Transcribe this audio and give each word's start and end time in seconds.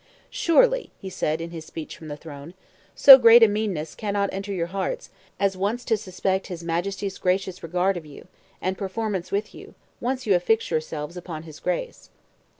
"Surely," 0.31 0.89
he 0.97 1.11
said 1.11 1.39
in 1.39 1.51
his 1.51 1.63
speech 1.63 1.95
from 1.95 2.07
the 2.07 2.17
throne, 2.17 2.55
"so 2.95 3.19
great 3.19 3.43
a 3.43 3.47
meanness 3.47 3.93
cannot 3.93 4.31
enter 4.33 4.51
your 4.51 4.65
hearts, 4.73 5.11
as 5.39 5.55
once 5.55 5.85
to 5.85 5.95
suspect 5.95 6.47
his 6.47 6.63
Majesty's 6.63 7.19
gracious 7.19 7.61
regard 7.61 7.95
of 7.97 8.05
you, 8.07 8.27
and 8.59 8.79
performance 8.79 9.31
with 9.31 9.53
you, 9.53 9.75
once 9.99 10.25
you 10.25 10.33
affix 10.33 10.71
yourselves 10.71 11.17
upon 11.17 11.43
his 11.43 11.59
grace." 11.59 12.09